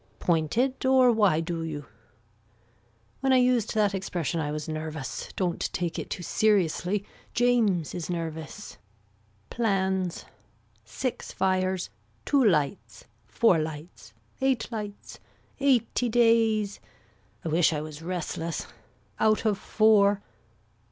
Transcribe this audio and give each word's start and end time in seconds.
Pointed 0.17 0.83
or 0.83 1.11
why 1.11 1.41
do 1.41 1.61
you. 1.63 1.85
When 3.19 3.31
I 3.31 3.37
used 3.37 3.75
that 3.75 3.93
expression 3.93 4.39
I 4.39 4.51
was 4.51 4.67
nervous. 4.67 5.29
Don't 5.35 5.71
take 5.73 5.99
it 5.99 6.09
too 6.09 6.23
seriously 6.23 7.05
James 7.35 7.93
is 7.93 8.09
nervous. 8.09 8.79
Plans. 9.51 10.25
Six 10.83 11.31
fires. 11.31 11.91
Two 12.25 12.43
lights. 12.43 13.05
Four 13.27 13.59
lights. 13.59 14.13
Eight 14.41 14.71
lights. 14.71 15.19
Eighty 15.59 16.09
days. 16.09 16.79
I 17.45 17.49
wish 17.49 17.71
I 17.71 17.81
was 17.81 18.01
restless. 18.01 18.65
Out 19.19 19.45
of 19.45 19.55
four. 19.59 20.23